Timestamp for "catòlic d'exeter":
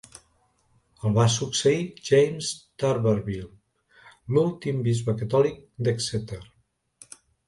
5.21-6.41